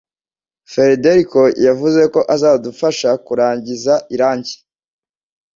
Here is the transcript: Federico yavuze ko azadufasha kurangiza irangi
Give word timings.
Federico 0.73 1.41
yavuze 1.65 2.01
ko 2.13 2.19
azadufasha 2.35 3.09
kurangiza 3.25 3.93
irangi 4.15 4.55